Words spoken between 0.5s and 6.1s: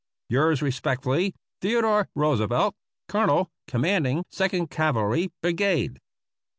respectfully, Theodore Roosevelt, Colonel Commanding Second Cavalry Brigade.